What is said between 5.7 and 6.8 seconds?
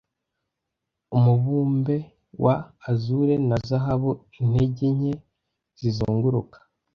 zizunguruka